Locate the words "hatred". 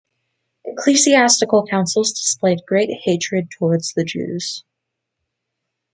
3.03-3.51